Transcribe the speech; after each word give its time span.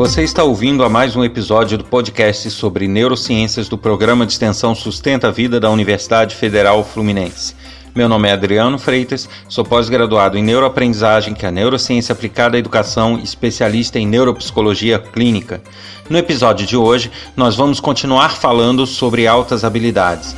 Você 0.00 0.22
está 0.22 0.42
ouvindo 0.42 0.82
a 0.82 0.88
mais 0.88 1.14
um 1.14 1.22
episódio 1.22 1.76
do 1.76 1.84
podcast 1.84 2.50
sobre 2.50 2.88
neurociências 2.88 3.68
do 3.68 3.76
programa 3.76 4.24
de 4.24 4.32
extensão 4.32 4.74
Sustenta 4.74 5.28
a 5.28 5.30
Vida 5.30 5.60
da 5.60 5.68
Universidade 5.68 6.34
Federal 6.36 6.82
Fluminense. 6.82 7.54
Meu 7.94 8.08
nome 8.08 8.26
é 8.26 8.32
Adriano 8.32 8.78
Freitas, 8.78 9.28
sou 9.46 9.62
pós-graduado 9.62 10.38
em 10.38 10.42
neuroaprendizagem, 10.42 11.34
que 11.34 11.44
é 11.44 11.50
a 11.50 11.52
neurociência 11.52 12.14
aplicada 12.14 12.56
à 12.56 12.58
educação, 12.58 13.18
especialista 13.18 13.98
em 13.98 14.06
neuropsicologia 14.06 14.98
clínica. 14.98 15.60
No 16.08 16.16
episódio 16.16 16.66
de 16.66 16.78
hoje, 16.78 17.10
nós 17.36 17.54
vamos 17.54 17.78
continuar 17.78 18.30
falando 18.30 18.86
sobre 18.86 19.26
altas 19.26 19.64
habilidades. 19.64 20.34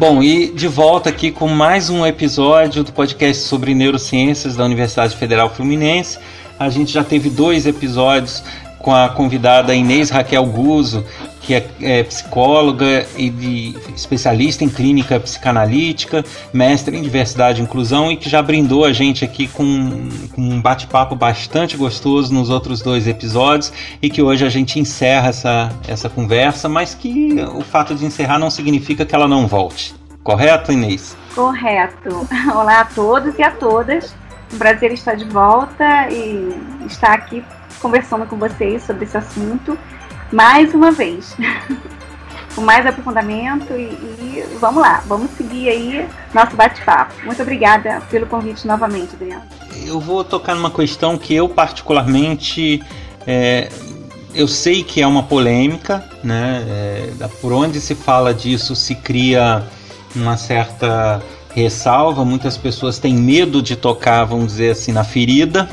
Bom, 0.00 0.22
e 0.22 0.46
de 0.48 0.66
volta 0.66 1.10
aqui 1.10 1.30
com 1.30 1.46
mais 1.46 1.90
um 1.90 2.06
episódio 2.06 2.82
do 2.82 2.90
podcast 2.90 3.42
sobre 3.46 3.74
neurociências 3.74 4.56
da 4.56 4.64
Universidade 4.64 5.14
Federal 5.14 5.50
Fluminense. 5.50 6.18
A 6.58 6.70
gente 6.70 6.90
já 6.90 7.04
teve 7.04 7.28
dois 7.28 7.66
episódios 7.66 8.42
com 8.80 8.94
a 8.94 9.08
convidada 9.10 9.74
Inês 9.74 10.10
Raquel 10.10 10.44
Guzo, 10.46 11.04
que 11.40 11.54
é, 11.54 11.66
é, 11.80 12.02
psicóloga 12.02 13.06
e 13.16 13.30
de, 13.30 13.76
especialista 13.94 14.64
em 14.64 14.68
clínica 14.68 15.20
psicanalítica, 15.20 16.24
mestre 16.52 16.96
em 16.96 17.02
diversidade 17.02 17.60
e 17.60 17.64
inclusão 17.64 18.10
e 18.10 18.16
que 18.16 18.28
já 18.28 18.42
brindou 18.42 18.84
a 18.84 18.92
gente 18.92 19.24
aqui 19.24 19.46
com, 19.48 20.08
com 20.34 20.40
um 20.40 20.60
bate-papo 20.60 21.14
bastante 21.14 21.76
gostoso 21.76 22.32
nos 22.32 22.50
outros 22.50 22.80
dois 22.80 23.06
episódios 23.06 23.72
e 24.00 24.08
que 24.08 24.22
hoje 24.22 24.44
a 24.44 24.48
gente 24.48 24.78
encerra 24.78 25.28
essa, 25.28 25.70
essa 25.86 26.08
conversa, 26.08 26.68
mas 26.68 26.94
que 26.94 27.34
o 27.54 27.62
fato 27.62 27.94
de 27.94 28.04
encerrar 28.04 28.38
não 28.38 28.50
significa 28.50 29.04
que 29.04 29.14
ela 29.14 29.28
não 29.28 29.46
volte. 29.46 29.94
Correto, 30.22 30.72
Inês? 30.72 31.16
Correto. 31.34 32.26
Olá 32.54 32.80
a 32.80 32.84
todos 32.84 33.38
e 33.38 33.42
a 33.42 33.50
todas. 33.50 34.14
Um 34.52 34.58
prazer 34.58 34.92
estar 34.92 35.14
de 35.14 35.24
volta 35.24 36.08
e 36.10 36.54
estar 36.86 37.12
aqui 37.12 37.42
conversando 37.80 38.26
com 38.26 38.36
vocês 38.36 38.82
sobre 38.82 39.04
esse 39.04 39.16
assunto 39.16 39.78
mais 40.32 40.74
uma 40.74 40.90
vez. 40.90 41.36
com 42.54 42.62
mais 42.62 42.84
aprofundamento 42.84 43.72
e, 43.74 43.84
e, 43.84 44.44
vamos 44.60 44.82
lá, 44.82 45.02
vamos 45.06 45.30
seguir 45.32 45.68
aí 45.68 46.08
nosso 46.34 46.56
bate-papo. 46.56 47.14
Muito 47.24 47.40
obrigada 47.40 48.02
pelo 48.10 48.26
convite 48.26 48.66
novamente, 48.66 49.14
Adriano. 49.14 49.44
Eu 49.86 50.00
vou 50.00 50.24
tocar 50.24 50.54
numa 50.54 50.70
questão 50.70 51.16
que 51.16 51.34
eu 51.34 51.48
particularmente 51.48 52.82
é, 53.26 53.70
eu 54.34 54.48
sei 54.48 54.82
que 54.82 55.00
é 55.00 55.06
uma 55.06 55.22
polêmica, 55.22 56.04
né? 56.22 56.64
É, 57.20 57.28
por 57.40 57.52
onde 57.52 57.80
se 57.80 57.94
fala 57.94 58.32
disso 58.32 58.74
se 58.74 58.94
cria 58.94 59.62
uma 60.14 60.36
certa 60.36 61.22
ressalva. 61.54 62.24
Muitas 62.24 62.56
pessoas 62.56 62.98
têm 62.98 63.14
medo 63.14 63.62
de 63.62 63.76
tocar, 63.76 64.24
vamos 64.24 64.52
dizer 64.52 64.70
assim, 64.70 64.92
na 64.92 65.04
ferida 65.04 65.68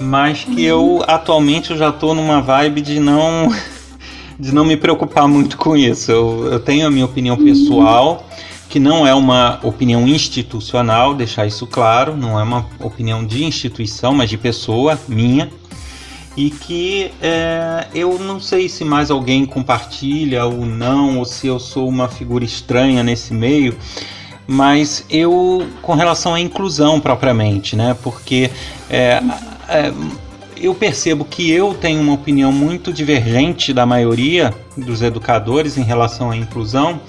mas 0.00 0.44
que 0.44 0.64
eu 0.64 1.02
atualmente 1.06 1.70
eu 1.70 1.76
já 1.76 1.88
estou 1.88 2.14
numa 2.14 2.40
vibe 2.40 2.80
de 2.80 3.00
não 3.00 3.52
de 4.38 4.54
não 4.54 4.64
me 4.64 4.76
preocupar 4.76 5.26
muito 5.26 5.56
com 5.56 5.76
isso. 5.76 6.10
Eu, 6.12 6.52
eu 6.52 6.60
tenho 6.60 6.86
a 6.86 6.90
minha 6.90 7.04
opinião 7.04 7.36
pessoal, 7.36 8.26
que 8.68 8.78
não 8.78 9.06
é 9.06 9.14
uma 9.14 9.58
opinião 9.62 10.06
institucional, 10.06 11.14
deixar 11.14 11.46
isso 11.46 11.66
claro, 11.66 12.16
não 12.16 12.38
é 12.38 12.42
uma 12.42 12.66
opinião 12.80 13.24
de 13.24 13.44
instituição, 13.44 14.12
mas 14.12 14.28
de 14.28 14.36
pessoa 14.36 14.98
minha. 15.08 15.50
E 16.36 16.50
que 16.50 17.10
é, 17.22 17.86
eu 17.94 18.18
não 18.18 18.38
sei 18.38 18.68
se 18.68 18.84
mais 18.84 19.10
alguém 19.10 19.46
compartilha 19.46 20.44
ou 20.44 20.66
não, 20.66 21.18
ou 21.18 21.24
se 21.24 21.46
eu 21.46 21.58
sou 21.58 21.88
uma 21.88 22.08
figura 22.08 22.44
estranha 22.44 23.02
nesse 23.02 23.32
meio, 23.32 23.74
mas 24.46 25.06
eu, 25.08 25.66
com 25.80 25.94
relação 25.94 26.34
à 26.34 26.40
inclusão 26.40 27.00
propriamente, 27.00 27.74
né? 27.74 27.96
Porque 28.02 28.50
é, 28.90 29.22
é, 29.68 29.92
eu 30.56 30.74
percebo 30.74 31.24
que 31.24 31.50
eu 31.50 31.74
tenho 31.74 32.00
uma 32.00 32.14
opinião 32.14 32.50
muito 32.50 32.92
divergente 32.92 33.72
da 33.72 33.84
maioria 33.84 34.54
dos 34.76 35.02
educadores 35.02 35.76
em 35.76 35.82
relação 35.82 36.30
à 36.30 36.36
inclusão, 36.36 37.00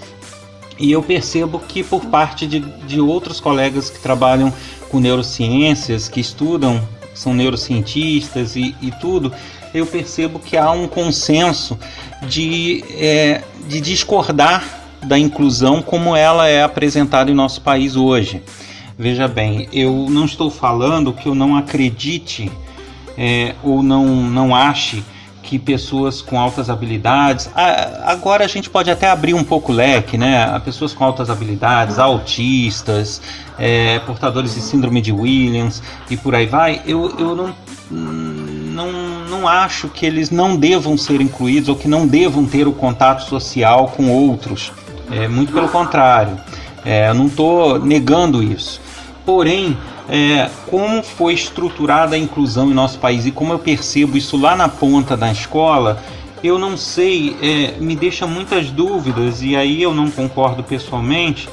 e 0.79 0.91
eu 0.91 1.01
percebo 1.01 1.59
que 1.59 1.83
por 1.83 2.05
parte 2.05 2.45
de, 2.45 2.59
de 2.59 2.99
outros 2.99 3.39
colegas 3.39 3.89
que 3.89 3.99
trabalham 3.99 4.53
com 4.89 4.99
neurociências, 4.99 6.07
que 6.07 6.19
estudam, 6.19 6.81
são 7.13 7.33
neurocientistas 7.33 8.55
e, 8.55 8.75
e 8.81 8.91
tudo, 8.91 9.33
eu 9.73 9.85
percebo 9.85 10.39
que 10.39 10.55
há 10.55 10.71
um 10.71 10.87
consenso 10.87 11.77
de, 12.27 12.83
é, 12.91 13.41
de 13.67 13.81
discordar 13.81 14.63
da 15.03 15.17
inclusão 15.17 15.81
como 15.81 16.15
ela 16.15 16.47
é 16.47 16.63
apresentada 16.63 17.31
em 17.31 17.33
nosso 17.33 17.61
país 17.61 17.95
hoje. 17.95 18.41
Veja 18.97 19.27
bem, 19.27 19.69
eu 19.71 20.07
não 20.09 20.25
estou 20.25 20.49
falando 20.49 21.13
que 21.13 21.27
eu 21.27 21.35
não 21.35 21.55
acredite 21.55 22.51
é, 23.15 23.53
ou 23.63 23.83
não, 23.83 24.05
não 24.05 24.55
ache 24.55 25.03
que 25.43 25.57
pessoas 25.57 26.21
com 26.21 26.37
altas 26.37 26.69
habilidades. 26.69 27.49
agora 28.03 28.43
a 28.43 28.47
gente 28.47 28.69
pode 28.69 28.91
até 28.91 29.09
abrir 29.09 29.33
um 29.33 29.43
pouco 29.43 29.71
o 29.71 29.75
leque, 29.75 30.17
né? 30.17 30.59
Pessoas 30.65 30.93
com 30.93 31.05
altas 31.05 31.29
habilidades, 31.29 31.99
autistas, 31.99 33.21
é, 33.57 33.99
portadores 33.99 34.55
de 34.55 34.61
síndrome 34.61 34.99
de 34.99 35.13
Williams 35.13 35.81
e 36.09 36.17
por 36.17 36.35
aí 36.35 36.47
vai. 36.47 36.81
Eu, 36.85 37.15
eu 37.17 37.35
não, 37.35 37.55
não, 37.89 38.91
não 39.29 39.47
acho 39.47 39.87
que 39.87 40.05
eles 40.05 40.31
não 40.31 40.57
devam 40.57 40.97
ser 40.97 41.21
incluídos 41.21 41.69
ou 41.69 41.75
que 41.75 41.87
não 41.87 42.05
devam 42.05 42.45
ter 42.45 42.67
o 42.67 42.73
contato 42.73 43.23
social 43.23 43.93
com 43.95 44.09
outros. 44.09 44.73
É, 45.09 45.27
muito 45.29 45.53
pelo 45.53 45.69
contrário. 45.69 46.37
É, 46.83 47.09
eu 47.09 47.13
não 47.13 47.27
estou 47.27 47.79
negando 47.79 48.43
isso. 48.43 48.81
Porém, 49.27 49.75
é, 50.07 50.49
como 50.67 51.03
foi 51.03 51.33
estruturada 51.33 52.15
a 52.15 52.17
inclusão 52.17 52.71
em 52.71 52.73
nosso 52.73 52.97
país 52.97 53.25
e 53.25 53.31
como 53.31 53.51
eu 53.51 53.59
percebo 53.59 54.15
isso 54.15 54.37
lá 54.37 54.55
na 54.55 54.69
ponta 54.69 55.17
da 55.17 55.29
escola, 55.29 56.01
eu 56.41 56.57
não 56.57 56.77
sei, 56.77 57.35
é, 57.41 57.77
me 57.77 57.93
deixa 57.93 58.25
muitas 58.25 58.71
dúvidas 58.71 59.41
e 59.41 59.53
aí 59.53 59.83
eu 59.83 59.93
não 59.93 60.09
concordo 60.09 60.63
pessoalmente, 60.63 61.49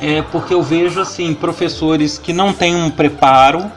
é 0.00 0.22
porque 0.22 0.54
eu 0.54 0.62
vejo 0.62 0.98
assim 0.98 1.34
professores 1.34 2.16
que 2.16 2.32
não 2.32 2.54
têm 2.54 2.74
um 2.74 2.88
preparo 2.88 3.70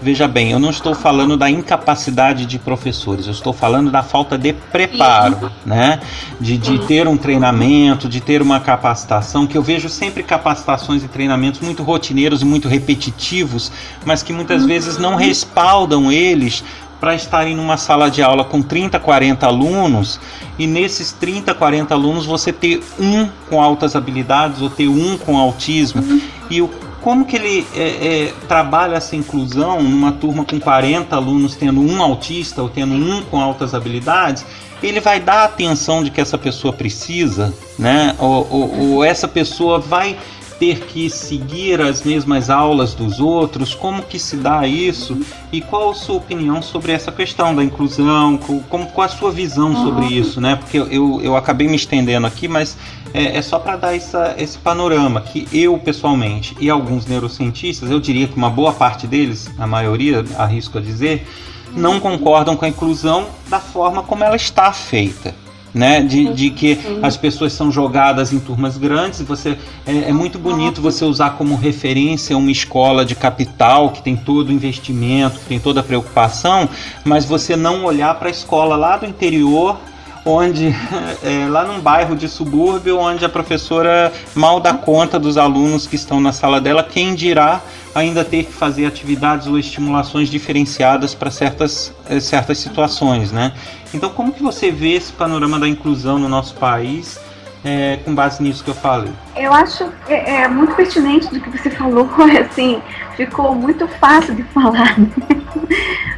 Veja 0.00 0.28
bem, 0.28 0.50
eu 0.50 0.58
não 0.58 0.70
estou 0.70 0.94
falando 0.94 1.36
da 1.36 1.48
incapacidade 1.48 2.44
de 2.44 2.58
professores, 2.58 3.26
eu 3.26 3.32
estou 3.32 3.52
falando 3.52 3.90
da 3.90 4.02
falta 4.02 4.36
de 4.36 4.52
preparo, 4.52 5.50
né? 5.64 6.00
De, 6.38 6.58
de 6.58 6.78
ter 6.86 7.08
um 7.08 7.16
treinamento, 7.16 8.08
de 8.08 8.20
ter 8.20 8.42
uma 8.42 8.60
capacitação, 8.60 9.46
que 9.46 9.56
eu 9.56 9.62
vejo 9.62 9.88
sempre 9.88 10.22
capacitações 10.22 11.02
e 11.02 11.08
treinamentos 11.08 11.60
muito 11.60 11.82
rotineiros 11.82 12.42
e 12.42 12.44
muito 12.44 12.68
repetitivos, 12.68 13.72
mas 14.04 14.22
que 14.22 14.32
muitas 14.34 14.66
vezes 14.66 14.98
não 14.98 15.16
respaldam 15.16 16.12
eles 16.12 16.62
para 17.00 17.14
estarem 17.14 17.54
numa 17.56 17.76
sala 17.76 18.10
de 18.10 18.22
aula 18.22 18.44
com 18.44 18.62
30, 18.62 18.98
40 18.98 19.46
alunos 19.46 20.20
e 20.58 20.66
nesses 20.66 21.12
30, 21.12 21.54
40 21.54 21.94
alunos 21.94 22.26
você 22.26 22.52
ter 22.52 22.82
um 22.98 23.28
com 23.48 23.62
altas 23.62 23.94
habilidades 23.94 24.62
ou 24.62 24.70
ter 24.70 24.88
um 24.88 25.16
com 25.18 25.36
autismo. 25.36 26.02
E 26.48 26.62
o 26.62 26.68
como 27.00 27.24
que 27.24 27.36
ele 27.36 27.66
é, 27.74 27.82
é, 27.82 28.32
trabalha 28.48 28.96
essa 28.96 29.14
inclusão 29.16 29.82
numa 29.82 30.12
turma 30.12 30.44
com 30.44 30.58
40 30.58 31.14
alunos 31.14 31.54
tendo 31.54 31.80
um 31.80 32.02
autista 32.02 32.62
ou 32.62 32.68
tendo 32.68 32.94
um 32.94 33.22
com 33.22 33.40
altas 33.40 33.74
habilidades, 33.74 34.44
ele 34.82 35.00
vai 35.00 35.20
dar 35.20 35.40
a 35.40 35.44
atenção 35.44 36.02
de 36.02 36.10
que 36.10 36.20
essa 36.20 36.36
pessoa 36.36 36.72
precisa, 36.72 37.54
né? 37.78 38.14
Ou, 38.18 38.46
ou, 38.50 38.80
ou 38.80 39.04
essa 39.04 39.26
pessoa 39.26 39.78
vai 39.78 40.16
ter 40.58 40.80
que 40.80 41.08
seguir 41.10 41.80
as 41.80 42.02
mesmas 42.02 42.50
aulas 42.50 42.94
dos 42.94 43.20
outros? 43.20 43.74
Como 43.74 44.02
que 44.02 44.18
se 44.18 44.36
dá 44.36 44.66
isso? 44.66 45.18
E 45.52 45.60
qual 45.60 45.90
a 45.90 45.94
sua 45.94 46.16
opinião 46.16 46.62
sobre 46.62 46.92
essa 46.92 47.12
questão 47.12 47.54
da 47.54 47.62
inclusão? 47.62 48.38
Como, 48.38 48.86
qual 48.86 49.06
a 49.06 49.08
sua 49.08 49.30
visão 49.30 49.74
sobre 49.84 50.06
isso, 50.06 50.40
né? 50.40 50.56
Porque 50.56 50.78
eu, 50.78 51.20
eu 51.22 51.36
acabei 51.36 51.68
me 51.68 51.76
estendendo 51.76 52.26
aqui, 52.26 52.48
mas 52.48 52.76
é, 53.12 53.36
é 53.36 53.42
só 53.42 53.58
para 53.58 53.76
dar 53.76 53.94
essa, 53.94 54.34
esse 54.38 54.58
panorama 54.58 55.20
que 55.20 55.46
eu, 55.52 55.78
pessoalmente, 55.78 56.56
e 56.60 56.68
alguns 56.70 57.06
neurocientistas, 57.06 57.90
eu 57.90 58.00
diria 58.00 58.26
que 58.26 58.36
uma 58.36 58.50
boa 58.50 58.72
parte 58.72 59.06
deles, 59.06 59.50
a 59.58 59.66
maioria, 59.66 60.24
arrisco 60.36 60.78
a 60.78 60.80
dizer, 60.80 61.26
não 61.74 62.00
concordam 62.00 62.56
com 62.56 62.64
a 62.64 62.68
inclusão 62.68 63.26
da 63.48 63.60
forma 63.60 64.02
como 64.02 64.24
ela 64.24 64.36
está 64.36 64.72
feita 64.72 65.45
né? 65.76 66.00
De, 66.00 66.32
de 66.32 66.48
que 66.48 66.78
as 67.02 67.18
pessoas 67.18 67.52
são 67.52 67.70
jogadas 67.70 68.32
em 68.32 68.40
turmas 68.40 68.78
grandes. 68.78 69.20
Você 69.20 69.58
é, 69.86 70.08
é, 70.08 70.12
muito 70.12 70.38
bonito 70.38 70.80
você 70.80 71.04
usar 71.04 71.36
como 71.36 71.54
referência 71.54 72.34
uma 72.34 72.50
escola 72.50 73.04
de 73.04 73.14
capital 73.14 73.90
que 73.90 74.02
tem 74.02 74.16
todo 74.16 74.48
o 74.48 74.52
investimento, 74.52 75.38
que 75.38 75.44
tem 75.44 75.60
toda 75.60 75.80
a 75.80 75.82
preocupação, 75.82 76.66
mas 77.04 77.26
você 77.26 77.54
não 77.54 77.84
olhar 77.84 78.14
para 78.14 78.28
a 78.28 78.30
escola 78.30 78.74
lá 78.74 78.96
do 78.96 79.04
interior 79.04 79.78
onde 80.26 80.74
é, 81.22 81.46
lá 81.48 81.64
num 81.64 81.80
bairro 81.80 82.16
de 82.16 82.28
subúrbio 82.28 82.98
onde 82.98 83.24
a 83.24 83.28
professora 83.28 84.12
mal 84.34 84.58
dá 84.58 84.74
conta 84.74 85.18
dos 85.18 85.38
alunos 85.38 85.86
que 85.86 85.94
estão 85.94 86.20
na 86.20 86.32
sala 86.32 86.60
dela, 86.60 86.82
quem 86.82 87.14
dirá 87.14 87.62
ainda 87.94 88.24
ter 88.24 88.44
que 88.44 88.52
fazer 88.52 88.84
atividades 88.84 89.46
ou 89.46 89.58
estimulações 89.58 90.28
diferenciadas 90.28 91.14
para 91.14 91.30
certas, 91.30 91.94
eh, 92.10 92.20
certas 92.20 92.58
situações, 92.58 93.32
né? 93.32 93.52
Então, 93.94 94.10
como 94.10 94.32
que 94.32 94.42
você 94.42 94.70
vê 94.70 94.94
esse 94.94 95.12
panorama 95.12 95.58
da 95.58 95.66
inclusão 95.66 96.18
no 96.18 96.28
nosso 96.28 96.54
país? 96.56 97.18
é, 97.66 97.98
com 98.04 98.14
base 98.14 98.40
nisso 98.42 98.62
que 98.62 98.70
eu 98.70 98.74
falei? 98.74 99.12
Eu 99.34 99.52
acho 99.52 99.90
é, 100.08 100.42
é, 100.42 100.48
muito 100.48 100.74
pertinente 100.76 101.26
do 101.34 101.40
que 101.40 101.50
você 101.50 101.68
falou, 101.68 102.08
assim, 102.40 102.80
ficou 103.16 103.54
muito 103.56 103.88
fácil 103.88 104.36
de 104.36 104.44
falar, 104.44 104.96
né? 104.96 105.08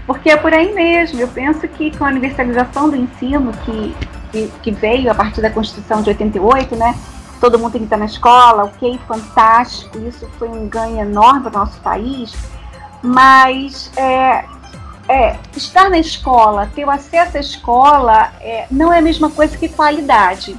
Porque 0.08 0.31
é 0.31 0.37
por 0.38 0.55
aí 0.55 0.75
mesmo. 0.75 1.20
Eu 1.20 1.28
penso 1.28 1.69
que 1.69 1.96
com 1.96 2.06
a 2.06 2.08
universalização 2.08 2.88
do 2.88 2.96
ensino, 2.96 3.52
que, 3.64 3.94
que, 4.32 4.52
que 4.62 4.70
veio 4.70 5.10
a 5.10 5.14
partir 5.14 5.43
da 5.43 5.50
Constituição 5.50 6.00
de 6.00 6.08
88, 6.08 6.75
né? 6.75 6.99
Todo 7.38 7.58
mundo 7.58 7.72
tem 7.72 7.82
que 7.82 7.87
estar 7.87 7.99
na 7.99 8.06
escola, 8.06 8.64
ok, 8.64 8.99
fantástico, 9.06 9.99
isso 9.99 10.28
foi 10.38 10.49
um 10.49 10.66
ganho 10.66 10.99
enorme 10.99 11.43
para 11.43 11.50
o 11.50 11.58
nosso 11.60 11.78
país, 11.82 12.34
mas 13.00 13.93
é, 13.96 14.44
é, 15.08 15.37
estar 15.55 15.88
na 15.88 15.99
escola, 15.99 16.69
ter 16.75 16.84
o 16.84 16.90
acesso 16.90 17.37
à 17.37 17.40
escola, 17.40 18.32
é, 18.40 18.66
não 18.69 18.93
é 18.93 18.99
a 18.99 19.02
mesma 19.02 19.31
coisa 19.31 19.56
que 19.56 19.69
qualidade 19.69 20.56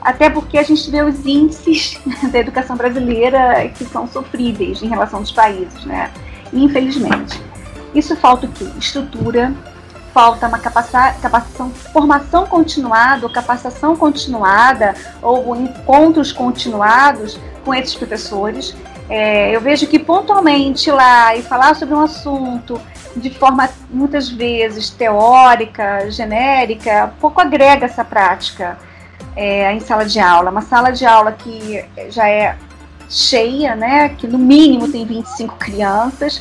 até 0.00 0.30
porque 0.30 0.56
a 0.56 0.62
gente 0.62 0.90
vê 0.90 1.02
os 1.02 1.26
índices 1.26 2.00
da 2.32 2.38
educação 2.38 2.76
brasileira 2.76 3.68
que 3.68 3.84
são 3.84 4.06
sofríveis 4.06 4.82
em 4.82 4.88
relação 4.88 5.18
aos 5.18 5.30
países, 5.30 5.84
né? 5.84 6.10
Infelizmente. 6.54 7.49
Isso 7.94 8.16
falta 8.16 8.46
o 8.46 8.50
quê? 8.50 8.66
Estrutura, 8.78 9.52
falta 10.12 10.46
uma 10.46 10.58
capacitação, 10.58 11.70
formação 11.92 12.46
continuada, 12.46 13.26
ou 13.26 13.32
capacitação 13.32 13.96
continuada, 13.96 14.94
ou 15.22 15.56
encontros 15.56 16.32
continuados 16.32 17.38
com 17.64 17.74
esses 17.74 17.94
professores. 17.94 18.74
É, 19.08 19.54
eu 19.54 19.60
vejo 19.60 19.86
que 19.86 19.98
pontualmente 19.98 20.90
lá 20.90 21.34
e 21.34 21.42
falar 21.42 21.74
sobre 21.74 21.94
um 21.94 22.00
assunto 22.00 22.80
de 23.16 23.30
forma 23.30 23.68
muitas 23.90 24.28
vezes 24.28 24.90
teórica, 24.90 26.08
genérica, 26.10 27.12
pouco 27.20 27.40
agrega 27.40 27.86
essa 27.86 28.04
prática 28.04 28.78
é, 29.34 29.72
em 29.72 29.80
sala 29.80 30.04
de 30.04 30.20
aula. 30.20 30.50
Uma 30.50 30.62
sala 30.62 30.90
de 30.90 31.04
aula 31.04 31.32
que 31.32 31.84
já 32.08 32.28
é 32.28 32.56
cheia, 33.08 33.74
né, 33.74 34.10
que 34.10 34.28
no 34.28 34.38
mínimo 34.38 34.88
tem 34.88 35.04
25 35.04 35.56
crianças, 35.56 36.40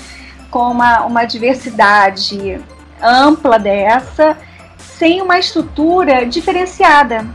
com 0.49 0.71
uma, 0.71 1.05
uma 1.05 1.25
diversidade 1.25 2.59
ampla 3.01 3.57
dessa, 3.57 4.37
sem 4.77 5.21
uma 5.21 5.39
estrutura 5.39 6.25
diferenciada. 6.25 7.25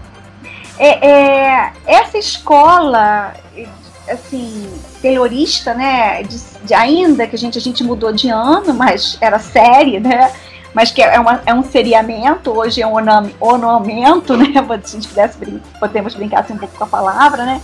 É, 0.78 1.08
é, 1.08 1.72
essa 1.86 2.18
escola, 2.18 3.34
assim, 4.10 4.68
terrorista, 5.00 5.74
né, 5.74 6.22
de, 6.22 6.38
de, 6.64 6.74
ainda 6.74 7.26
que 7.26 7.36
a 7.36 7.38
gente, 7.38 7.58
a 7.58 7.60
gente 7.60 7.84
mudou 7.84 8.12
de 8.12 8.28
ano, 8.28 8.74
mas 8.74 9.16
era 9.20 9.38
série, 9.38 10.00
né, 10.00 10.32
mas 10.74 10.90
que 10.90 11.00
é, 11.00 11.18
uma, 11.20 11.40
é 11.46 11.54
um 11.54 11.62
seriamento, 11.62 12.50
hoje 12.50 12.82
é 12.82 12.86
um 12.86 12.94
ornamento, 13.38 14.36
né? 14.36 14.46
Se 14.82 14.96
a 14.96 15.00
gente 15.00 15.08
pudesse 15.08 15.38
podemos 15.78 16.14
brincar 16.14 16.40
assim 16.40 16.54
um 16.54 16.58
pouco 16.58 16.76
com 16.76 16.82
a 16.82 16.88
palavra, 16.88 17.44
né? 17.44 17.62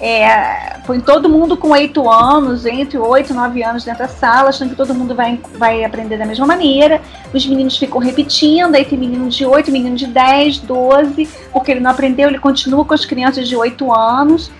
É, 0.00 0.78
põe 0.86 1.00
todo 1.00 1.28
mundo 1.28 1.56
com 1.56 1.70
oito 1.70 2.10
anos, 2.10 2.66
entre 2.66 2.98
oito 2.98 3.32
e 3.32 3.36
nove 3.36 3.62
anos 3.62 3.84
dentro 3.84 4.00
da 4.00 4.08
sala, 4.08 4.48
achando 4.48 4.70
que 4.70 4.76
todo 4.76 4.94
mundo 4.94 5.14
vai, 5.14 5.40
vai 5.56 5.84
aprender 5.84 6.18
da 6.18 6.26
mesma 6.26 6.46
maneira. 6.46 7.00
Os 7.32 7.46
meninos 7.46 7.76
ficam 7.76 8.00
repetindo, 8.00 8.74
aí 8.74 8.84
tem 8.84 8.98
menino 8.98 9.28
de 9.28 9.46
oito, 9.46 9.70
menino 9.70 9.96
de 9.96 10.06
dez, 10.06 10.58
doze, 10.58 11.28
porque 11.52 11.70
ele 11.70 11.80
não 11.80 11.90
aprendeu, 11.90 12.28
ele 12.28 12.38
continua 12.38 12.84
com 12.84 12.92
as 12.92 13.04
crianças 13.04 13.48
de 13.48 13.56
oito 13.56 13.92
anos 13.92 14.50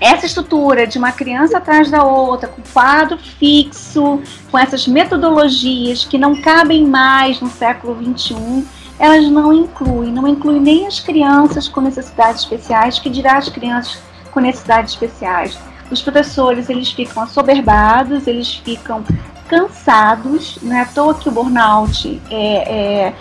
essa 0.00 0.24
estrutura 0.24 0.86
de 0.86 0.96
uma 0.96 1.12
criança 1.12 1.58
atrás 1.58 1.90
da 1.90 2.02
outra, 2.02 2.48
com 2.48 2.62
quadro 2.72 3.18
fixo, 3.18 4.20
com 4.50 4.58
essas 4.58 4.88
metodologias 4.88 6.06
que 6.06 6.16
não 6.16 6.40
cabem 6.40 6.86
mais 6.86 7.38
no 7.40 7.50
século 7.50 7.94
XXI, 8.02 8.66
elas 8.98 9.30
não 9.30 9.52
incluem, 9.52 10.10
não 10.10 10.26
incluem 10.26 10.60
nem 10.60 10.86
as 10.86 11.00
crianças 11.00 11.68
com 11.68 11.82
necessidades 11.82 12.42
especiais, 12.42 12.98
que 12.98 13.10
dirá 13.10 13.36
as 13.36 13.50
crianças 13.50 14.00
com 14.30 14.40
necessidades 14.40 14.92
especiais. 14.94 15.58
Os 15.90 16.00
professores, 16.00 16.68
eles 16.68 16.90
ficam 16.92 17.22
assoberbados, 17.22 18.26
eles 18.26 18.54
ficam 18.54 19.04
cansados, 19.48 20.58
não 20.62 20.76
é 20.76 20.82
à 20.82 20.86
toa 20.86 21.14
que 21.14 21.28
o 21.28 21.32
burnout 21.32 22.22
é, 22.30 23.12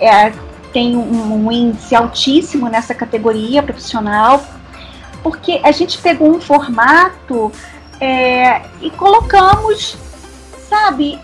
é, 0.00 0.06
é 0.06 0.32
tem 0.72 0.96
um, 0.96 1.46
um 1.46 1.50
índice 1.52 1.94
altíssimo 1.94 2.68
nessa 2.68 2.94
categoria 2.94 3.62
profissional, 3.62 4.44
porque 5.22 5.60
a 5.64 5.72
gente 5.72 5.98
pegou 5.98 6.30
um 6.30 6.40
formato 6.40 7.50
é, 8.00 8.62
e 8.80 8.90
colocamos, 8.90 9.96
sabe, 10.68 11.18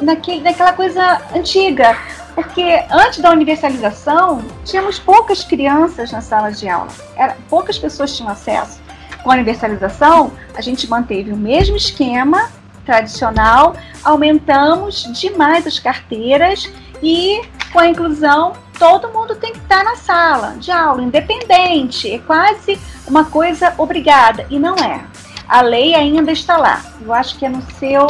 naquele, 0.00 0.42
naquela 0.42 0.72
coisa 0.72 1.20
antiga. 1.34 1.96
Porque 2.34 2.84
antes 2.90 3.20
da 3.20 3.30
universalização, 3.30 4.44
tínhamos 4.64 4.98
poucas 4.98 5.44
crianças 5.44 6.10
na 6.10 6.20
sala 6.20 6.50
de 6.50 6.68
aula, 6.68 6.88
Era, 7.16 7.36
poucas 7.48 7.78
pessoas 7.78 8.16
tinham 8.16 8.30
acesso. 8.30 8.80
Com 9.22 9.30
a 9.30 9.34
universalização, 9.34 10.32
a 10.54 10.60
gente 10.60 10.88
manteve 10.88 11.32
o 11.32 11.36
mesmo 11.36 11.76
esquema 11.76 12.50
tradicional, 12.84 13.74
aumentamos 14.02 15.04
demais 15.18 15.66
as 15.66 15.78
carteiras 15.78 16.70
e 17.02 17.40
com 17.72 17.78
a 17.78 17.86
inclusão 17.88 18.52
todo 18.78 19.08
mundo 19.08 19.36
tem 19.36 19.52
que 19.52 19.58
estar 19.58 19.84
na 19.84 19.96
sala 19.96 20.56
de 20.58 20.70
aula, 20.70 21.02
independente. 21.02 22.10
É 22.10 22.18
quase 22.18 22.78
uma 23.06 23.24
coisa 23.24 23.74
obrigada. 23.78 24.46
E 24.50 24.58
não 24.58 24.74
é. 24.76 25.04
A 25.48 25.60
lei 25.60 25.94
ainda 25.94 26.32
está 26.32 26.56
lá. 26.56 26.82
Eu 27.00 27.12
acho 27.12 27.38
que 27.38 27.44
é 27.44 27.48
no 27.48 27.62
seu 27.78 28.06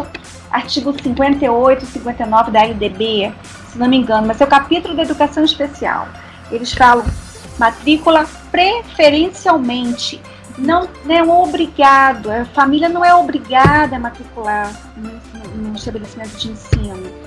artigo 0.55 0.93
58, 0.93 1.85
59 1.85 2.51
da 2.51 2.65
LDB, 2.65 3.33
se 3.69 3.79
não 3.79 3.89
me 3.89 3.97
engano, 3.97 4.27
mas 4.27 4.41
é 4.41 4.45
o 4.45 4.49
capítulo 4.49 4.95
da 4.95 5.03
educação 5.03 5.45
especial. 5.45 6.09
Eles 6.51 6.73
falam 6.73 7.05
matrícula 7.59 8.27
preferencialmente. 8.51 10.21
Não, 10.57 10.89
não 11.05 11.15
é 11.15 11.23
obrigado, 11.23 12.31
a 12.31 12.45
família 12.45 12.89
não 12.89 13.05
é 13.05 13.13
obrigada 13.13 13.97
a 13.97 13.99
matricular 13.99 14.71
no, 14.97 15.75
estabelecimento 15.75 16.37
de 16.37 16.53
ensino 16.53 17.25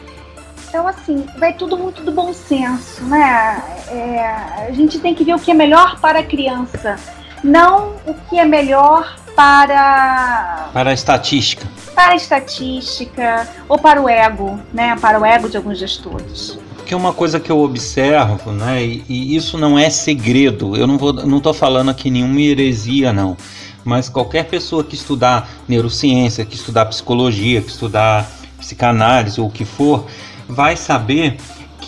então, 0.70 0.86
assim, 0.86 1.26
vai 1.38 1.54
tudo 1.54 1.78
muito 1.78 2.04
do 2.04 2.12
bom 2.12 2.34
senso, 2.34 3.04
né? 3.06 3.62
É, 3.88 4.68
a 4.68 4.72
gente 4.72 5.00
tem 5.00 5.16
que 5.16 5.24
ver 5.24 5.34
o 5.34 5.40
que 5.40 5.50
é 5.50 5.54
melhor 5.54 6.00
para 6.00 6.20
a 6.20 6.24
criança, 6.24 6.98
não 7.44 7.94
o 8.06 8.14
que 8.14 8.40
é 8.40 8.46
melhor 8.46 9.16
para. 9.36 10.70
Para 10.74 10.90
a 10.90 10.94
estatística. 10.94 11.68
Para 11.94 12.14
a 12.14 12.16
estatística, 12.16 13.48
ou 13.70 13.78
para 13.78 14.02
o 14.02 14.10
ego, 14.10 14.60
né? 14.74 14.96
Para 15.00 15.20
o 15.20 15.26
ego 15.26 15.50
de 15.50 15.58
alguns 15.58 15.78
gestores. 15.78 16.58
Que 16.86 16.94
é 16.94 16.98
uma 16.98 17.14
coisa 17.14 17.40
que 17.40 17.52
eu 17.52 17.60
observo, 17.60 18.52
né? 18.52 18.84
E, 18.84 19.04
e 19.08 19.36
isso 19.36 19.58
não 19.58 19.78
é 19.78 19.90
segredo. 19.90 20.76
Eu 20.76 20.88
não 20.88 20.98
vou, 20.98 21.14
não 21.14 21.38
estou 21.38 21.54
falando 21.54 21.90
aqui 21.90 22.10
nenhuma 22.10 22.42
heresia, 22.42 23.14
não. 23.14 23.38
Mas 23.84 24.10
qualquer 24.10 24.46
pessoa 24.46 24.84
que 24.84 24.96
estudar 24.96 25.50
neurociência, 25.68 26.46
que 26.46 26.56
estudar 26.56 26.86
psicologia, 26.88 27.62
que 27.62 27.70
estudar 27.70 28.30
psicanálise 28.58 29.40
ou 29.40 29.48
o 29.48 29.52
que 29.52 29.64
for, 29.64 30.06
vai 30.48 30.76
saber 30.76 31.38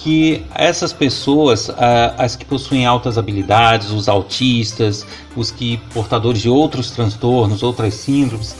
que 0.03 0.45
essas 0.55 0.93
pessoas, 0.93 1.69
as 2.17 2.35
que 2.35 2.45
possuem 2.45 2.85
altas 2.85 3.17
habilidades, 3.17 3.91
os 3.91 4.07
autistas, 4.07 5.05
os 5.35 5.51
que 5.51 5.77
portadores 5.93 6.41
de 6.41 6.49
outros 6.49 6.91
transtornos, 6.91 7.63
outras 7.63 7.95
síndromes, 7.95 8.55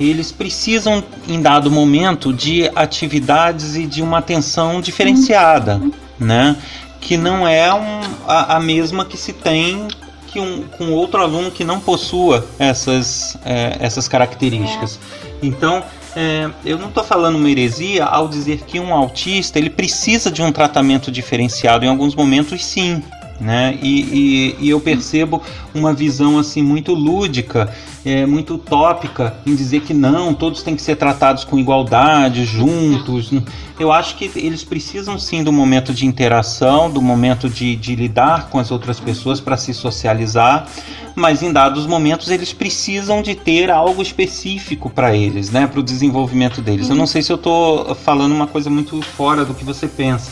eles 0.00 0.32
precisam 0.32 1.04
em 1.28 1.40
dado 1.40 1.70
momento 1.70 2.32
de 2.32 2.68
atividades 2.74 3.76
e 3.76 3.86
de 3.86 4.02
uma 4.02 4.18
atenção 4.18 4.80
diferenciada, 4.80 5.80
né? 6.18 6.56
Que 7.00 7.16
não 7.16 7.46
é 7.46 7.72
um, 7.72 8.00
a, 8.26 8.56
a, 8.56 8.60
mesma 8.60 9.04
que 9.04 9.16
se 9.16 9.32
tem 9.32 9.86
que 10.26 10.40
um, 10.40 10.62
com 10.62 10.92
outro 10.92 11.22
aluno 11.22 11.50
que 11.50 11.64
não 11.64 11.78
possua 11.78 12.46
essas, 12.58 13.36
é, 13.44 13.76
essas 13.78 14.08
características. 14.08 14.98
É. 15.24 15.36
Então, 15.42 15.82
é, 16.16 16.50
eu 16.64 16.78
não 16.78 16.88
estou 16.88 17.04
falando 17.04 17.36
uma 17.36 17.50
heresia 17.50 18.04
ao 18.04 18.28
dizer 18.28 18.62
que 18.62 18.80
um 18.80 18.92
autista 18.92 19.58
ele 19.58 19.70
precisa 19.70 20.30
de 20.30 20.42
um 20.42 20.50
tratamento 20.50 21.10
diferenciado 21.10 21.84
em 21.84 21.88
alguns 21.88 22.14
momentos, 22.14 22.64
sim. 22.64 23.02
Né? 23.40 23.78
E, 23.80 24.00
e, 24.02 24.56
e 24.66 24.70
eu 24.70 24.78
percebo 24.80 25.42
uma 25.74 25.94
visão 25.94 26.38
assim 26.38 26.62
muito 26.62 26.92
lúdica, 26.92 27.72
é, 28.04 28.26
muito 28.26 28.54
utópica 28.54 29.34
em 29.46 29.54
dizer 29.54 29.80
que 29.80 29.94
não, 29.94 30.34
todos 30.34 30.62
têm 30.62 30.76
que 30.76 30.82
ser 30.82 30.96
tratados 30.96 31.42
com 31.42 31.58
igualdade, 31.58 32.44
juntos. 32.44 33.32
Eu 33.78 33.90
acho 33.90 34.16
que 34.16 34.30
eles 34.36 34.62
precisam 34.62 35.18
sim 35.18 35.42
do 35.42 35.50
momento 35.50 35.94
de 35.94 36.04
interação, 36.04 36.90
do 36.90 37.00
momento 37.00 37.48
de, 37.48 37.74
de 37.76 37.94
lidar 37.94 38.50
com 38.50 38.58
as 38.58 38.70
outras 38.70 39.00
pessoas 39.00 39.40
para 39.40 39.56
se 39.56 39.72
socializar, 39.72 40.66
mas 41.14 41.42
em 41.42 41.50
dados 41.50 41.86
momentos 41.86 42.30
eles 42.30 42.52
precisam 42.52 43.22
de 43.22 43.34
ter 43.34 43.70
algo 43.70 44.02
específico 44.02 44.90
para 44.90 45.16
eles, 45.16 45.50
né, 45.50 45.66
para 45.66 45.80
o 45.80 45.82
desenvolvimento 45.82 46.60
deles. 46.60 46.90
Eu 46.90 46.96
não 46.96 47.06
sei 47.06 47.22
se 47.22 47.32
eu 47.32 47.36
estou 47.36 47.94
falando 47.94 48.32
uma 48.32 48.46
coisa 48.46 48.68
muito 48.68 49.00
fora 49.00 49.46
do 49.46 49.54
que 49.54 49.64
você 49.64 49.88
pensa, 49.88 50.30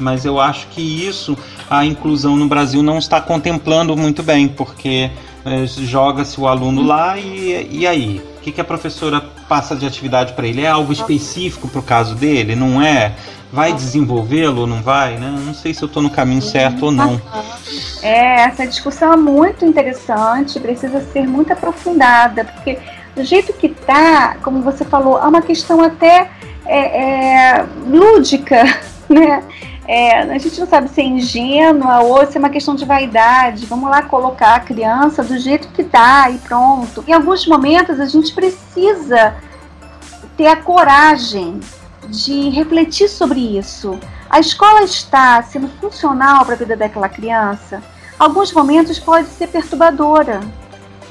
mas 0.00 0.24
eu 0.24 0.40
acho 0.40 0.66
que 0.68 0.80
isso 0.80 1.36
a 1.68 1.84
inclusão 1.84 2.36
no 2.36 2.48
Brasil 2.48 2.82
não 2.82 2.98
está 2.98 3.20
contemplando 3.20 3.96
muito 3.96 4.22
bem, 4.22 4.48
porque 4.48 5.10
é, 5.44 5.66
joga-se 5.66 6.40
o 6.40 6.46
aluno 6.46 6.82
lá 6.82 7.18
e, 7.18 7.68
e 7.70 7.86
aí? 7.86 8.22
O 8.38 8.42
que, 8.42 8.52
que 8.52 8.60
a 8.60 8.64
professora 8.64 9.20
passa 9.48 9.76
de 9.76 9.86
atividade 9.86 10.32
para 10.32 10.46
ele? 10.46 10.62
É 10.62 10.68
algo 10.68 10.92
específico 10.92 11.68
para 11.68 11.80
o 11.80 11.82
caso 11.82 12.14
dele? 12.14 12.56
Não 12.56 12.80
é? 12.80 13.14
Vai 13.52 13.72
desenvolvê-lo 13.72 14.62
ou 14.62 14.66
não 14.66 14.80
vai? 14.80 15.18
Né? 15.18 15.34
Não 15.44 15.52
sei 15.52 15.74
se 15.74 15.82
eu 15.82 15.86
estou 15.86 16.02
no 16.02 16.08
caminho 16.08 16.40
certo 16.40 16.86
ou 16.86 16.92
não. 16.92 17.20
É, 18.02 18.42
essa 18.44 18.66
discussão 18.66 19.12
é 19.12 19.16
muito 19.16 19.64
interessante, 19.64 20.58
precisa 20.58 21.00
ser 21.12 21.26
muito 21.26 21.52
aprofundada, 21.52 22.44
porque 22.44 22.78
do 23.14 23.24
jeito 23.24 23.52
que 23.52 23.68
tá, 23.68 24.36
como 24.42 24.62
você 24.62 24.84
falou, 24.84 25.18
é 25.18 25.26
uma 25.26 25.42
questão 25.42 25.82
até 25.82 26.30
é, 26.64 27.58
é, 27.58 27.66
lúdica, 27.86 28.62
né? 29.08 29.42
É, 29.86 30.20
a 30.20 30.38
gente 30.38 30.60
não 30.60 30.66
sabe 30.66 30.88
se 30.88 31.00
é 31.00 31.04
ingênua 31.04 32.00
ou 32.00 32.24
se 32.26 32.36
é 32.36 32.38
uma 32.38 32.50
questão 32.50 32.74
de 32.74 32.84
vaidade. 32.84 33.66
Vamos 33.66 33.90
lá 33.90 34.02
colocar 34.02 34.54
a 34.54 34.60
criança 34.60 35.22
do 35.22 35.38
jeito 35.38 35.68
que 35.68 35.82
dá 35.82 36.30
e 36.30 36.38
pronto. 36.38 37.02
Em 37.06 37.12
alguns 37.12 37.46
momentos 37.46 37.98
a 37.98 38.06
gente 38.06 38.32
precisa 38.32 39.34
ter 40.36 40.46
a 40.46 40.56
coragem 40.56 41.60
de 42.08 42.50
refletir 42.50 43.08
sobre 43.08 43.58
isso. 43.58 43.98
A 44.28 44.38
escola 44.38 44.82
está 44.82 45.42
sendo 45.42 45.68
funcional 45.80 46.44
para 46.44 46.54
a 46.54 46.58
vida 46.58 46.76
daquela 46.76 47.08
criança? 47.08 47.82
Alguns 48.18 48.52
momentos 48.52 48.98
pode 48.98 49.28
ser 49.28 49.48
perturbadora. 49.48 50.40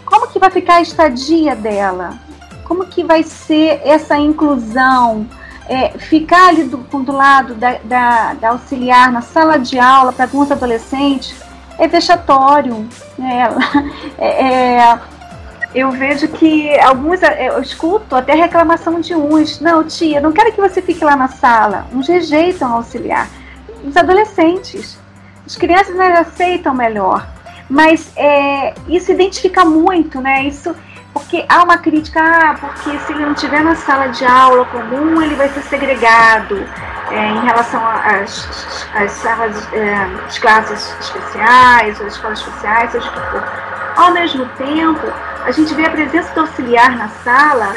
Como 0.06 0.28
que 0.28 0.40
vai 0.40 0.50
ficar 0.50 0.76
a 0.76 0.82
estadia 0.82 1.56
dela? 1.56 2.18
Como 2.64 2.86
que 2.86 3.04
vai 3.04 3.24
ser 3.24 3.82
essa 3.84 4.18
inclusão? 4.18 5.28
É, 5.70 5.90
ficar 6.00 6.50
ali 6.50 6.64
do, 6.64 6.78
do 6.78 7.12
lado 7.12 7.54
da, 7.54 7.78
da, 7.84 8.34
da, 8.34 8.50
auxiliar 8.50 9.12
na 9.12 9.22
sala 9.22 9.58
de 9.60 9.78
aula 9.78 10.12
para 10.12 10.26
alguns 10.26 10.52
adolescentes 10.52 11.36
é 11.78 11.88
vexatório. 11.88 12.90
Né? 13.18 13.48
É, 14.18 14.80
é, 14.82 15.00
eu 15.74 15.92
vejo 15.92 16.28
que 16.28 16.78
alguns, 16.80 17.24
é, 17.24 17.50
eu 17.50 17.62
escuto 17.62 18.16
até 18.16 18.34
reclamação 18.34 19.00
de 19.00 19.16
uns, 19.16 19.62
não 19.62 19.84
tia, 19.84 20.20
não 20.20 20.34
quero 20.34 20.52
que 20.52 20.60
você 20.60 20.82
fique 20.82 21.06
lá 21.06 21.16
na 21.16 21.30
sala. 21.30 21.86
Uns 21.94 22.08
rejeitam 22.08 22.74
auxiliar. 22.74 23.30
Os 23.86 23.96
adolescentes. 23.96 25.00
As 25.46 25.56
crianças 25.56 25.96
não 25.96 26.06
aceitam 26.06 26.74
melhor. 26.74 27.26
Mas 27.70 28.12
é, 28.18 28.74
isso 28.90 29.12
identifica 29.12 29.64
muito, 29.64 30.20
né? 30.20 30.44
Isso 30.44 30.76
porque 31.20 31.46
há 31.48 31.64
uma 31.64 31.78
crítica, 31.78 32.22
ah, 32.22 32.56
porque 32.60 32.98
se 33.00 33.12
ele 33.12 33.26
não 33.26 33.34
estiver 33.34 33.62
na 33.62 33.76
sala 33.76 34.08
de 34.08 34.26
aula 34.26 34.66
comum, 34.66 35.22
ele 35.22 35.36
vai 35.36 35.50
ser 35.50 35.62
segregado 35.64 36.58
é, 37.12 37.30
em 37.30 37.46
relação 37.46 37.86
às, 37.86 38.88
às 38.96 39.12
salas, 39.12 39.74
é, 39.74 39.94
às 40.26 40.40
classes 40.40 40.96
especiais, 41.00 42.02
às 42.02 42.14
escolas 42.14 42.40
especiais, 42.40 42.92
seja 42.92 43.10
o 43.10 43.12
que 43.12 43.20
for. 43.32 43.44
Ao 43.98 44.12
mesmo 44.12 44.46
tempo, 44.58 45.02
a 45.44 45.52
gente 45.52 45.74
vê 45.74 45.86
a 45.86 45.90
presença 45.90 46.34
do 46.34 46.42
auxiliar 46.42 46.96
na 46.96 47.10
sala, 47.10 47.76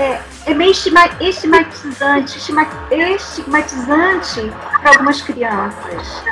é, 0.00 0.20
é 0.46 0.54
meio 0.54 0.72
estigmatizante, 0.72 2.36
estigmatizante 2.36 4.52
para 4.80 4.90
algumas 4.90 5.22
crianças. 5.22 6.24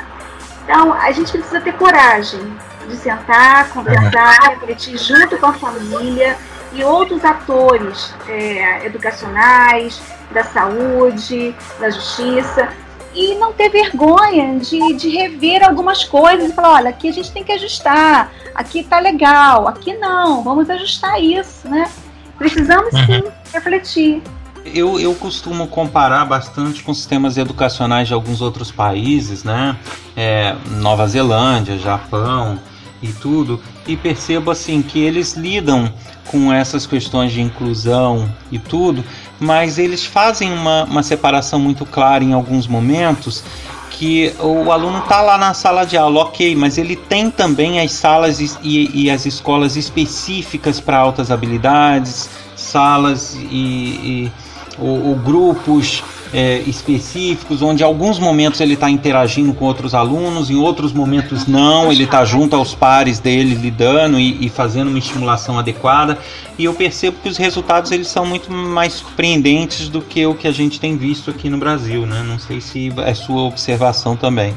Então, 0.63 0.93
a 0.93 1.11
gente 1.11 1.31
precisa 1.31 1.61
ter 1.61 1.73
coragem 1.73 2.53
de 2.87 2.95
sentar, 2.95 3.69
conversar, 3.69 4.39
uhum. 4.43 4.49
refletir 4.51 4.97
junto 4.97 5.37
com 5.37 5.47
a 5.47 5.53
família 5.53 6.37
e 6.73 6.83
outros 6.83 7.23
atores 7.23 8.13
é, 8.27 8.85
educacionais, 8.85 10.01
da 10.31 10.43
saúde, 10.43 11.55
da 11.79 11.89
justiça, 11.89 12.69
e 13.13 13.35
não 13.35 13.53
ter 13.53 13.69
vergonha 13.69 14.57
de, 14.59 14.93
de 14.93 15.09
rever 15.09 15.63
algumas 15.63 16.03
coisas 16.03 16.49
e 16.49 16.53
falar, 16.53 16.73
olha, 16.73 16.89
aqui 16.89 17.07
a 17.09 17.11
gente 17.11 17.31
tem 17.31 17.43
que 17.43 17.51
ajustar, 17.51 18.31
aqui 18.55 18.83
tá 18.83 18.99
legal, 18.99 19.67
aqui 19.67 19.93
não, 19.95 20.43
vamos 20.43 20.69
ajustar 20.69 21.21
isso, 21.21 21.67
né? 21.69 21.89
Precisamos 22.37 22.89
sim 22.89 23.21
uhum. 23.21 23.31
refletir. 23.53 24.21
Eu, 24.65 24.99
eu 24.99 25.13
costumo 25.13 25.67
comparar 25.67 26.25
bastante 26.25 26.83
com 26.83 26.93
sistemas 26.93 27.37
educacionais 27.37 28.07
de 28.07 28.13
alguns 28.13 28.41
outros 28.41 28.71
países, 28.71 29.43
né? 29.43 29.77
É, 30.15 30.55
Nova 30.77 31.05
Zelândia, 31.05 31.77
Japão, 31.77 32.59
e 33.03 33.11
tudo, 33.11 33.59
e 33.85 33.97
percebo 33.97 34.49
assim 34.49 34.81
que 34.81 34.99
eles 34.99 35.33
lidam 35.33 35.93
com 36.25 36.51
essas 36.51 36.87
questões 36.87 37.33
de 37.33 37.41
inclusão 37.41 38.33
e 38.49 38.57
tudo, 38.57 39.03
mas 39.39 39.77
eles 39.77 40.05
fazem 40.05 40.51
uma, 40.53 40.85
uma 40.85 41.03
separação 41.03 41.59
muito 41.59 41.85
clara 41.85 42.23
em 42.23 42.31
alguns 42.31 42.65
momentos 42.65 43.43
que 43.91 44.33
o 44.39 44.71
aluno 44.71 44.99
está 44.99 45.21
lá 45.21 45.37
na 45.37 45.53
sala 45.53 45.85
de 45.85 45.97
aula, 45.97 46.21
ok, 46.21 46.55
mas 46.55 46.77
ele 46.77 46.95
tem 46.95 47.29
também 47.29 47.79
as 47.79 47.91
salas 47.91 48.39
e, 48.39 48.49
e, 48.63 49.03
e 49.03 49.11
as 49.11 49.25
escolas 49.25 49.75
específicas 49.75 50.79
para 50.79 50.97
altas 50.97 51.29
habilidades, 51.29 52.29
salas 52.55 53.35
e, 53.35 53.45
e 53.45 54.31
ou, 54.79 55.09
ou 55.09 55.15
grupos 55.15 56.03
é, 56.33 56.57
específicos, 56.65 57.61
onde 57.61 57.83
alguns 57.83 58.17
momentos 58.17 58.59
ele 58.59 58.73
está 58.73 58.89
interagindo 58.89 59.53
com 59.53 59.65
outros 59.65 59.93
alunos, 59.93 60.49
em 60.49 60.55
outros 60.55 60.91
momentos 60.91 61.45
não, 61.45 61.91
ele 61.91 62.05
está 62.05 62.25
junto 62.25 62.55
aos 62.55 62.73
pares 62.73 63.19
dele, 63.19 63.53
lidando 63.53 64.19
e, 64.19 64.45
e, 64.45 64.49
fazendo 64.49 64.87
uma 64.87 64.97
estimulação 64.97 65.59
adequada. 65.59 66.17
E 66.57 66.65
eu 66.65 66.73
percebo 66.73 67.17
que 67.21 67.29
os 67.29 67.37
resultados 67.37 67.91
eles 67.91 68.07
são 68.07 68.25
muito 68.25 68.51
mais 68.51 68.93
surpreendentes 68.93 69.87
do 69.87 70.01
que 70.01 70.25
o 70.25 70.33
que 70.33 70.47
a 70.47 70.51
gente 70.51 70.79
tem 70.79 70.97
visto 70.97 71.29
aqui 71.29 71.49
no 71.49 71.57
Brasil, 71.57 72.05
né? 72.05 72.23
Não 72.27 72.39
sei 72.39 72.59
se 72.59 72.91
é 72.97 73.13
sua 73.13 73.43
observação 73.43 74.15
também. 74.15 74.55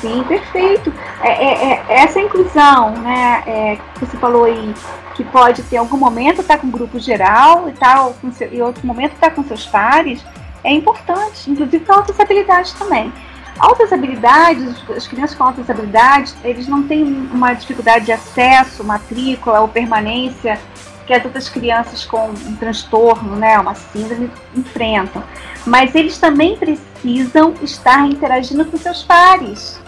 Sim, 0.00 0.22
perfeito. 0.24 0.92
É, 1.22 1.44
é, 1.44 1.84
é 1.88 2.02
essa 2.02 2.20
inclusão, 2.20 2.90
né, 2.92 3.42
é, 3.46 3.78
que 3.94 4.06
você 4.06 4.16
falou 4.16 4.44
aí, 4.44 4.72
que 5.16 5.24
pode 5.24 5.62
ter 5.64 5.76
algum 5.76 5.96
momento 5.96 6.44
tá 6.44 6.56
com 6.56 6.68
o 6.68 6.70
grupo 6.70 7.00
geral 7.00 7.68
e 7.68 7.72
tal, 7.72 8.14
e 8.52 8.62
outro 8.62 8.86
momento 8.86 9.14
tá 9.18 9.28
com 9.28 9.42
seus 9.42 9.66
pares, 9.66 10.24
é 10.68 10.72
importante, 10.72 11.50
inclusive 11.50 11.80
para 11.80 11.96
altas 11.96 12.20
habilidades 12.20 12.72
também. 12.74 13.12
Altas 13.58 13.92
habilidades, 13.92 14.76
as 14.94 15.08
crianças 15.08 15.36
com 15.36 15.44
altas 15.44 15.68
habilidades, 15.68 16.36
eles 16.44 16.68
não 16.68 16.86
têm 16.86 17.02
uma 17.32 17.54
dificuldade 17.54 18.04
de 18.04 18.12
acesso, 18.12 18.84
matrícula 18.84 19.60
ou 19.60 19.68
permanência 19.68 20.60
que 21.06 21.14
as 21.14 21.24
outras 21.24 21.48
crianças 21.48 22.04
com 22.04 22.28
um 22.28 22.56
transtorno, 22.56 23.34
né, 23.34 23.58
uma 23.58 23.74
síndrome, 23.74 24.30
enfrentam. 24.54 25.24
Mas 25.66 25.94
eles 25.94 26.18
também 26.18 26.54
precisam 26.54 27.54
estar 27.62 28.06
interagindo 28.06 28.66
com 28.66 28.76
seus 28.76 29.02
pares, 29.02 29.80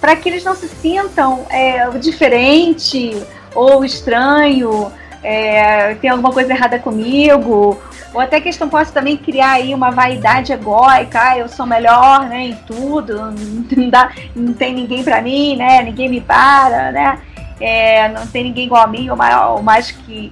para 0.00 0.16
que 0.16 0.26
eles 0.26 0.42
não 0.42 0.54
se 0.54 0.66
sintam 0.66 1.46
é, 1.50 1.86
diferente 1.98 3.22
ou 3.54 3.84
estranho, 3.84 4.90
é, 5.24 5.94
tem 5.94 6.10
alguma 6.10 6.30
coisa 6.30 6.52
errada 6.52 6.78
comigo, 6.78 7.80
ou 8.12 8.20
até 8.20 8.40
que 8.40 8.48
eles 8.48 8.58
não 8.58 8.68
possam 8.68 8.92
também 8.92 9.16
criar 9.16 9.52
aí 9.52 9.74
uma 9.74 9.90
vaidade 9.90 10.52
egóica, 10.52 11.30
ah, 11.30 11.38
eu 11.38 11.48
sou 11.48 11.66
melhor, 11.66 12.28
né, 12.28 12.48
em 12.48 12.54
tudo, 12.66 13.16
não, 13.74 13.90
dá, 13.90 14.12
não 14.36 14.52
tem 14.52 14.74
ninguém 14.74 15.02
para 15.02 15.22
mim, 15.22 15.56
né, 15.56 15.82
ninguém 15.82 16.10
me 16.10 16.20
para, 16.20 16.92
né, 16.92 17.18
é, 17.58 18.08
não 18.08 18.26
tem 18.26 18.44
ninguém 18.44 18.66
igual 18.66 18.84
a 18.84 18.86
mim 18.86 19.08
ou 19.08 19.16
mais, 19.16 19.50
ou 19.50 19.62
mais 19.62 19.90
que 19.90 20.30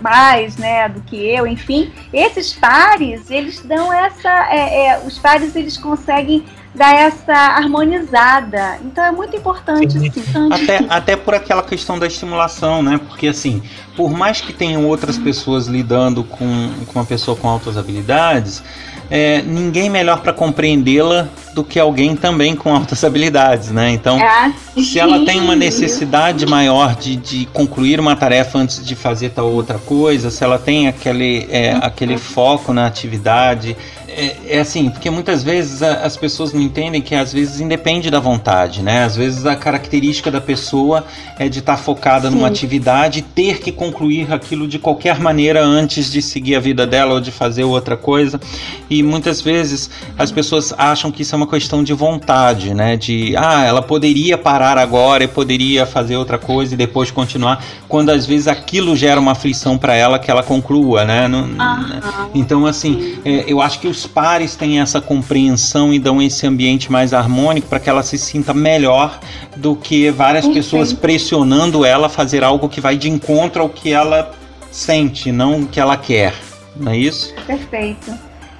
mais, 0.00 0.58
né, 0.58 0.86
do 0.90 1.00
que 1.00 1.16
eu, 1.16 1.46
enfim, 1.46 1.90
esses 2.12 2.52
pares, 2.52 3.30
eles 3.30 3.62
dão 3.62 3.90
essa, 3.90 4.28
é, 4.50 4.88
é, 4.88 4.98
os 4.98 5.18
pares 5.18 5.56
eles 5.56 5.78
conseguem 5.78 6.44
dar 6.74 6.94
essa 6.94 7.32
harmonizada. 7.32 8.78
Então 8.84 9.04
é 9.04 9.12
muito 9.12 9.36
importante, 9.36 9.92
sim. 9.92 10.10
Sim. 10.10 10.48
Até, 10.50 10.84
até 10.88 11.16
por 11.16 11.34
aquela 11.34 11.62
questão 11.62 11.98
da 11.98 12.06
estimulação, 12.06 12.82
né? 12.82 12.98
Porque 13.08 13.28
assim, 13.28 13.62
por 13.96 14.10
mais 14.10 14.40
que 14.40 14.52
tenham 14.52 14.86
outras 14.86 15.16
pessoas 15.16 15.66
lidando 15.66 16.24
com, 16.24 16.70
com 16.86 16.98
uma 16.98 17.04
pessoa 17.04 17.36
com 17.36 17.48
altas 17.48 17.78
habilidades, 17.78 18.62
é, 19.10 19.42
ninguém 19.42 19.90
melhor 19.90 20.20
para 20.20 20.32
compreendê-la 20.32 21.28
do 21.54 21.62
que 21.62 21.78
alguém 21.78 22.16
também 22.16 22.56
com 22.56 22.74
altas 22.74 23.04
habilidades, 23.04 23.70
né? 23.70 23.90
Então, 23.90 24.18
é. 24.18 24.52
se 24.82 24.98
ela 24.98 25.24
tem 25.24 25.40
uma 25.40 25.54
necessidade 25.54 26.46
maior 26.46 26.96
de, 26.96 27.14
de 27.16 27.46
concluir 27.46 28.00
uma 28.00 28.16
tarefa 28.16 28.58
antes 28.58 28.84
de 28.84 28.96
fazer 28.96 29.30
tal 29.30 29.52
outra 29.52 29.78
coisa, 29.78 30.30
se 30.30 30.42
ela 30.42 30.58
tem 30.58 30.88
aquele, 30.88 31.46
é, 31.50 31.72
aquele 31.72 32.18
foco 32.18 32.72
na 32.72 32.86
atividade, 32.86 33.76
é, 34.16 34.36
é, 34.56 34.60
assim, 34.60 34.88
porque 34.88 35.10
muitas 35.10 35.42
vezes 35.42 35.82
as 35.82 36.16
pessoas 36.16 36.52
não 36.52 36.60
entendem 36.60 37.02
que 37.02 37.14
às 37.14 37.32
vezes 37.32 37.60
independe 37.60 38.10
da 38.10 38.20
vontade, 38.20 38.82
né? 38.82 39.04
Às 39.04 39.16
vezes 39.16 39.44
a 39.44 39.56
característica 39.56 40.30
da 40.30 40.40
pessoa 40.40 41.04
é 41.38 41.48
de 41.48 41.58
estar 41.58 41.76
tá 41.76 41.82
focada 41.82 42.28
Sim. 42.28 42.36
numa 42.36 42.48
atividade 42.48 43.18
e 43.18 43.22
ter 43.22 43.60
que 43.60 43.72
concluir 43.72 44.32
aquilo 44.32 44.68
de 44.68 44.78
qualquer 44.78 45.18
maneira 45.18 45.64
antes 45.64 46.10
de 46.10 46.22
seguir 46.22 46.54
a 46.54 46.60
vida 46.60 46.86
dela 46.86 47.14
ou 47.14 47.20
de 47.20 47.30
fazer 47.30 47.64
outra 47.64 47.96
coisa. 47.96 48.40
E 48.88 49.02
muitas 49.02 49.40
vezes 49.40 49.90
as 50.16 50.30
pessoas 50.30 50.72
acham 50.78 51.10
que 51.10 51.22
isso 51.22 51.34
é 51.34 51.36
uma 51.36 51.48
questão 51.48 51.82
de 51.82 51.92
vontade, 51.92 52.72
né? 52.72 52.96
De, 52.96 53.34
ah, 53.36 53.64
ela 53.64 53.82
poderia 53.82 54.38
parar 54.38 54.78
agora 54.78 55.24
e 55.24 55.28
poderia 55.28 55.86
fazer 55.86 56.16
outra 56.16 56.38
coisa 56.38 56.74
e 56.74 56.76
depois 56.76 57.10
continuar, 57.10 57.64
quando 57.88 58.10
às 58.10 58.26
vezes 58.26 58.48
aquilo 58.48 58.96
gera 58.96 59.20
uma 59.20 59.32
aflição 59.32 59.76
para 59.76 59.94
ela 59.94 60.18
que 60.18 60.30
ela 60.30 60.42
conclua, 60.42 61.04
né? 61.04 61.26
Não, 61.26 61.46
né? 61.46 62.00
Então, 62.34 62.66
assim, 62.66 63.18
é, 63.24 63.44
eu 63.46 63.60
acho 63.60 63.80
que 63.80 63.88
os 63.88 64.03
pares 64.06 64.56
têm 64.56 64.80
essa 64.80 65.00
compreensão 65.00 65.92
e 65.92 65.98
dão 65.98 66.20
esse 66.20 66.46
ambiente 66.46 66.90
mais 66.90 67.12
harmônico 67.12 67.68
para 67.68 67.80
que 67.80 67.88
ela 67.88 68.02
se 68.02 68.18
sinta 68.18 68.54
melhor 68.54 69.18
do 69.56 69.74
que 69.76 70.10
várias 70.10 70.46
pessoas 70.46 70.92
pressionando 70.92 71.84
ela 71.84 72.06
a 72.06 72.10
fazer 72.10 72.44
algo 72.44 72.68
que 72.68 72.80
vai 72.80 72.96
de 72.96 73.08
encontro 73.08 73.62
ao 73.62 73.68
que 73.68 73.92
ela 73.92 74.32
sente, 74.70 75.30
não 75.30 75.60
o 75.60 75.66
que 75.66 75.78
ela 75.78 75.96
quer. 75.96 76.34
Não 76.76 76.92
é 76.92 76.96
isso? 76.96 77.32
Perfeito. 77.46 78.12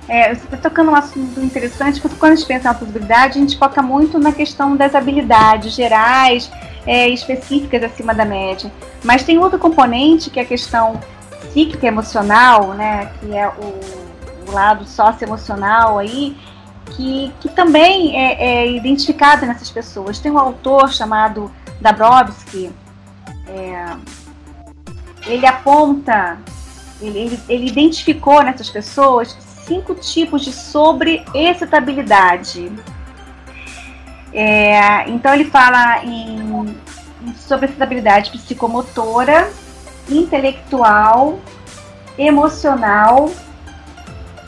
É, 0.09 0.35
você 0.35 0.45
está 0.45 0.57
tocando 0.57 0.91
um 0.91 0.95
assunto 0.95 1.41
interessante, 1.41 2.01
porque 2.01 2.17
quando 2.17 2.33
a 2.33 2.37
gente 2.37 2.47
pensa 2.47 2.69
na 2.69 2.75
possibilidade, 2.75 3.39
a 3.39 3.41
gente 3.41 3.59
foca 3.59 3.81
muito 3.81 4.19
na 4.19 4.33
questão 4.33 4.77
das 4.77 4.95
habilidades 4.95 5.75
gerais, 5.75 6.51
é, 6.87 7.09
específicas 7.09 7.83
acima 7.83 8.15
da 8.15 8.25
média. 8.25 8.71
Mas 9.03 9.25
tem 9.25 9.39
outro 9.39 9.59
componente, 9.59 10.29
que 10.29 10.39
é 10.39 10.43
a 10.43 10.47
questão 10.47 11.01
psíquica 11.49 11.87
emocional, 11.87 12.75
né, 12.75 13.11
que 13.19 13.35
é 13.35 13.49
o, 13.49 13.75
o 14.47 14.53
lado 14.53 14.85
socioemocional 14.85 15.99
aí, 15.99 16.37
que, 16.97 17.33
que 17.41 17.49
também 17.49 18.17
é, 18.17 18.63
é 18.63 18.71
identificado 18.71 19.47
nessas 19.47 19.71
pessoas. 19.71 20.19
Tem 20.19 20.31
um 20.31 20.39
autor 20.39 20.93
chamado 20.93 21.51
Dabrowski, 21.81 22.71
é, 23.47 23.97
ele 25.27 25.47
aponta, 25.47 26.39
ele, 27.01 27.19
ele, 27.19 27.41
ele 27.49 27.69
identificou 27.69 28.43
nessas 28.43 28.69
pessoas 28.71 29.37
cinco 29.67 29.95
tipos 29.95 30.45
de 30.45 30.53
sobreexcitabilidade. 30.53 32.71
É, 34.33 35.09
então 35.09 35.33
ele 35.33 35.45
fala 35.45 36.05
em, 36.05 36.77
em 37.23 37.35
sobreexcitabilidade 37.37 38.31
psicomotora, 38.31 39.49
intelectual, 40.09 41.39
emocional, 42.19 43.31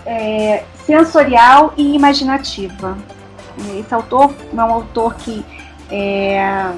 é, 0.07 0.65
sensorial 0.87 1.75
e 1.77 1.95
imaginativa. 1.95 2.97
Esse 3.79 3.93
autor 3.93 4.35
é 4.53 4.55
um 4.55 4.61
autor 4.61 5.15
que 5.17 5.45
é, 5.91 6.73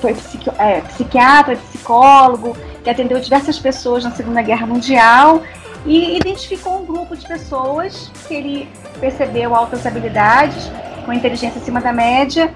foi 0.00 0.14
psiqui 0.14 0.50
é, 0.58 0.80
psiquiatra, 0.80 1.56
psicólogo, 1.56 2.56
que 2.82 2.90
atendeu 2.90 3.20
diversas 3.20 3.58
pessoas 3.58 4.04
na 4.04 4.10
Segunda 4.12 4.42
Guerra 4.42 4.66
Mundial 4.66 5.42
e 5.84 6.16
identificou 6.16 6.80
um 6.80 6.84
grupo 6.84 7.16
de 7.16 7.26
pessoas 7.26 8.10
que 8.28 8.34
ele 8.34 8.68
percebeu 9.00 9.54
altas 9.54 9.84
habilidades, 9.86 10.70
com 11.04 11.12
inteligência 11.12 11.60
acima 11.60 11.80
da 11.80 11.92
média, 11.92 12.52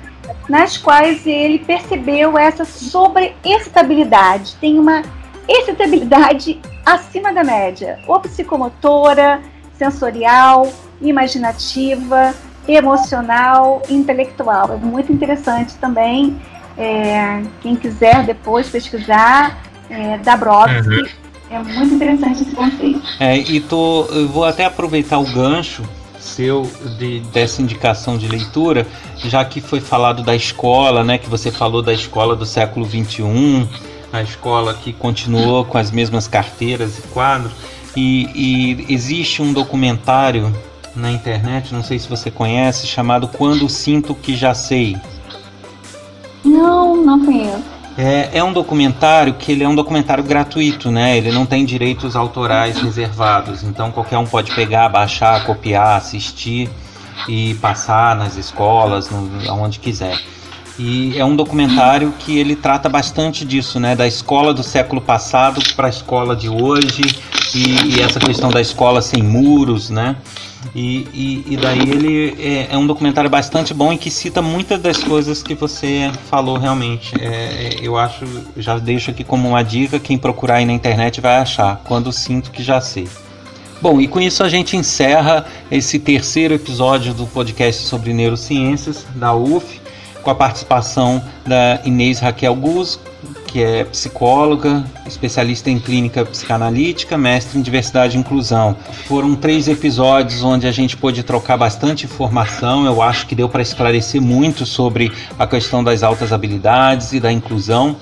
nas 0.48 0.76
quais 0.76 1.26
ele 1.26 1.58
percebeu 1.58 2.38
essa 2.38 2.64
sobreexcitabilidade. 2.64 4.54
Tem 4.60 4.78
uma 4.78 5.02
excitabilidade 5.48 6.60
acima 6.86 7.32
da 7.32 7.42
média, 7.42 7.98
ou 8.06 8.20
psicomotora, 8.20 9.42
sensorial, 9.76 10.72
imaginativa, 11.00 12.32
emocional, 12.68 13.82
intelectual. 13.90 14.72
É 14.72 14.76
muito 14.76 15.12
interessante 15.12 15.74
também. 15.74 16.40
É, 16.78 17.42
quem 17.60 17.74
quiser 17.74 18.24
depois 18.24 18.68
pesquisar, 18.68 19.58
é, 19.90 20.18
Dabrowski, 20.18 20.88
uhum. 20.88 21.06
é 21.50 21.58
muito 21.58 21.94
interessante 21.94 22.42
esse 22.42 22.54
conceito. 22.54 23.02
É, 23.18 23.36
e 23.36 23.60
tô, 23.60 24.04
eu 24.06 24.28
vou 24.28 24.44
até 24.44 24.64
aproveitar 24.64 25.18
o 25.18 25.24
gancho 25.24 25.82
seu 26.20 26.70
de, 26.98 27.20
dessa 27.32 27.62
indicação 27.62 28.18
de 28.18 28.28
leitura, 28.28 28.86
já 29.24 29.44
que 29.44 29.60
foi 29.60 29.80
falado 29.80 30.22
da 30.22 30.34
escola, 30.34 31.02
né? 31.02 31.18
Que 31.18 31.30
você 31.30 31.50
falou 31.50 31.82
da 31.82 31.94
escola 31.94 32.36
do 32.36 32.44
século 32.44 32.84
XXI, 32.84 33.66
a 34.12 34.22
escola 34.22 34.74
que 34.74 34.92
continuou 34.92 35.64
com 35.64 35.78
as 35.78 35.90
mesmas 35.90 36.26
carteiras 36.26 36.98
e 36.98 37.02
quadros. 37.08 37.52
E, 37.96 38.28
e 38.34 38.92
existe 38.92 39.40
um 39.40 39.52
documentário 39.52 40.54
na 40.94 41.10
internet, 41.10 41.74
não 41.74 41.82
sei 41.82 41.98
se 41.98 42.08
você 42.08 42.30
conhece, 42.30 42.86
chamado 42.86 43.28
Quando 43.28 43.68
Sinto 43.68 44.14
Que 44.14 44.36
Já 44.36 44.54
Sei. 44.54 44.96
Não, 46.44 46.96
não 46.96 47.24
conheço. 47.24 47.76
É, 47.98 48.38
é 48.38 48.44
um 48.44 48.52
documentário 48.52 49.34
que 49.34 49.52
ele 49.52 49.64
é 49.64 49.68
um 49.68 49.74
documentário 49.74 50.22
gratuito, 50.22 50.90
né? 50.90 51.16
Ele 51.16 51.32
não 51.32 51.46
tem 51.46 51.64
direitos 51.64 52.14
autorais 52.14 52.78
reservados, 52.78 53.62
então 53.62 53.90
qualquer 53.90 54.18
um 54.18 54.26
pode 54.26 54.54
pegar, 54.54 54.88
baixar, 54.90 55.44
copiar, 55.46 55.96
assistir 55.96 56.68
e 57.26 57.54
passar 57.54 58.14
nas 58.14 58.36
escolas, 58.36 59.08
no, 59.08 59.50
onde 59.54 59.78
quiser. 59.78 60.18
E 60.78 61.18
é 61.18 61.24
um 61.24 61.34
documentário 61.34 62.12
que 62.18 62.38
ele 62.38 62.54
trata 62.54 62.88
bastante 62.88 63.44
disso, 63.44 63.80
né? 63.80 63.96
Da 63.96 64.06
escola 64.06 64.52
do 64.52 64.62
século 64.62 65.00
passado 65.00 65.60
para 65.74 65.86
a 65.86 65.90
escola 65.90 66.36
de 66.36 66.48
hoje 66.48 67.02
e, 67.54 67.96
e, 67.96 68.00
essa 68.02 68.20
questão 68.20 68.50
da 68.50 68.60
escola 68.60 69.00
sem 69.00 69.22
muros, 69.22 69.88
né? 69.88 70.16
E, 70.74 71.06
e, 71.14 71.54
e 71.54 71.56
daí 71.56 71.80
ele 71.80 72.36
é, 72.38 72.74
é, 72.74 72.76
um 72.76 72.86
documentário 72.86 73.30
bastante 73.30 73.72
bom 73.72 73.92
e 73.92 73.96
que 73.96 74.10
cita 74.10 74.42
muitas 74.42 74.80
das 74.80 75.02
coisas 75.02 75.42
que 75.42 75.54
você 75.54 76.10
falou 76.28 76.58
realmente. 76.58 77.14
É, 77.20 77.26
é, 77.26 77.78
eu 77.80 77.96
acho, 77.96 78.26
já 78.56 78.76
deixo 78.78 79.10
aqui 79.10 79.24
como 79.24 79.48
uma 79.48 79.62
dica, 79.62 79.98
quem 79.98 80.18
procurar 80.18 80.56
aí 80.56 80.66
na 80.66 80.72
internet 80.72 81.20
vai 81.20 81.36
achar, 81.36 81.80
quando 81.84 82.12
sinto 82.12 82.50
que 82.50 82.62
já 82.62 82.80
sei. 82.80 83.08
Bom, 83.80 84.00
e 84.00 84.08
com 84.08 84.20
isso 84.20 84.42
a 84.42 84.48
gente 84.48 84.76
encerra 84.76 85.46
esse 85.70 85.98
terceiro 85.98 86.54
episódio 86.54 87.14
do 87.14 87.26
podcast 87.26 87.84
sobre 87.84 88.12
neurociências 88.12 89.06
da 89.14 89.34
UF 89.34 89.85
com 90.26 90.30
a 90.32 90.34
participação 90.34 91.22
da 91.46 91.80
Inês 91.84 92.18
Raquel 92.18 92.52
Guz, 92.56 92.98
que 93.46 93.62
é 93.62 93.84
psicóloga, 93.84 94.84
especialista 95.06 95.70
em 95.70 95.78
clínica 95.78 96.24
psicanalítica, 96.24 97.16
mestre 97.16 97.56
em 97.56 97.62
diversidade 97.62 98.16
e 98.16 98.20
inclusão. 98.20 98.76
Foram 99.06 99.36
três 99.36 99.68
episódios 99.68 100.42
onde 100.42 100.66
a 100.66 100.72
gente 100.72 100.96
pôde 100.96 101.22
trocar 101.22 101.56
bastante 101.56 102.06
informação. 102.06 102.84
Eu 102.86 103.00
acho 103.00 103.28
que 103.28 103.36
deu 103.36 103.48
para 103.48 103.62
esclarecer 103.62 104.20
muito 104.20 104.66
sobre 104.66 105.12
a 105.38 105.46
questão 105.46 105.84
das 105.84 106.02
altas 106.02 106.32
habilidades 106.32 107.12
e 107.12 107.20
da 107.20 107.30
inclusão. 107.30 107.94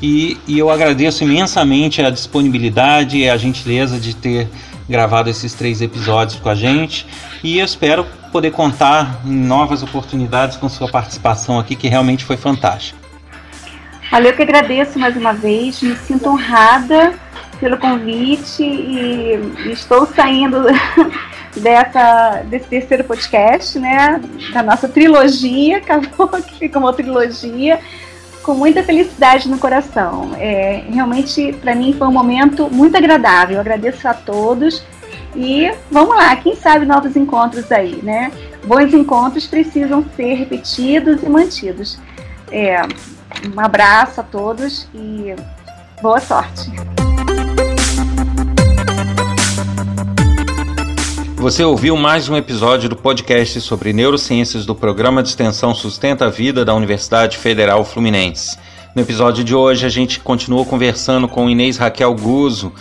E, 0.00 0.38
e 0.46 0.58
eu 0.58 0.70
agradeço 0.70 1.22
imensamente 1.22 2.00
a 2.00 2.08
disponibilidade 2.08 3.18
e 3.18 3.28
a 3.28 3.36
gentileza 3.36 4.00
de 4.00 4.16
ter 4.16 4.48
gravado 4.88 5.28
esses 5.28 5.52
três 5.52 5.82
episódios 5.82 6.40
com 6.40 6.48
a 6.48 6.54
gente. 6.54 7.06
E 7.44 7.58
eu 7.58 7.64
espero 7.66 8.06
poder 8.28 8.50
contar 8.50 9.20
em 9.24 9.34
novas 9.34 9.82
oportunidades 9.82 10.56
com 10.56 10.68
sua 10.68 10.90
participação 10.90 11.58
aqui, 11.58 11.74
que 11.74 11.88
realmente 11.88 12.24
foi 12.24 12.36
fantástica. 12.36 12.98
Olha, 14.12 14.28
eu 14.28 14.36
que 14.36 14.42
agradeço 14.42 14.98
mais 14.98 15.16
uma 15.16 15.34
vez, 15.34 15.82
me 15.82 15.94
sinto 15.96 16.30
honrada 16.30 17.14
pelo 17.60 17.76
convite 17.76 18.62
e 18.62 19.70
estou 19.70 20.06
saindo 20.06 20.58
dessa, 21.56 22.42
desse 22.46 22.68
terceiro 22.68 23.04
podcast, 23.04 23.78
né? 23.78 24.20
Da 24.52 24.62
nossa 24.62 24.88
trilogia, 24.88 25.78
acabou 25.84 26.28
que 26.28 26.58
fica 26.58 26.78
uma 26.78 26.92
trilogia, 26.92 27.80
com 28.42 28.54
muita 28.54 28.82
felicidade 28.82 29.48
no 29.48 29.58
coração. 29.58 30.30
É, 30.38 30.84
realmente, 30.90 31.52
para 31.60 31.74
mim, 31.74 31.92
foi 31.92 32.06
um 32.06 32.12
momento 32.12 32.70
muito 32.70 32.96
agradável. 32.96 33.56
Eu 33.56 33.60
agradeço 33.60 34.08
a 34.08 34.14
todos 34.14 34.82
e 35.34 35.70
vamos 35.90 36.16
lá, 36.16 36.34
quem 36.36 36.56
sabe 36.56 36.86
novos 36.86 37.16
encontros 37.16 37.70
aí, 37.70 38.00
né? 38.02 38.32
Bons 38.64 38.92
encontros 38.92 39.46
precisam 39.46 40.04
ser 40.16 40.34
repetidos 40.34 41.22
e 41.22 41.28
mantidos. 41.28 41.98
É, 42.50 42.82
um 43.54 43.60
abraço 43.60 44.20
a 44.20 44.24
todos 44.24 44.88
e 44.94 45.34
boa 46.02 46.20
sorte. 46.20 46.70
Você 51.36 51.62
ouviu 51.62 51.96
mais 51.96 52.28
um 52.28 52.36
episódio 52.36 52.88
do 52.88 52.96
podcast 52.96 53.60
sobre 53.60 53.92
neurociências 53.92 54.66
do 54.66 54.74
programa 54.74 55.22
de 55.22 55.28
extensão 55.28 55.72
Sustenta 55.72 56.26
a 56.26 56.30
Vida 56.30 56.64
da 56.64 56.74
Universidade 56.74 57.38
Federal 57.38 57.84
Fluminense. 57.84 58.58
No 58.92 59.02
episódio 59.02 59.44
de 59.44 59.54
hoje, 59.54 59.86
a 59.86 59.88
gente 59.88 60.18
continuou 60.18 60.66
conversando 60.66 61.28
com 61.28 61.48
Inês 61.48 61.76
Raquel 61.76 62.12
Guzo, 62.14 62.72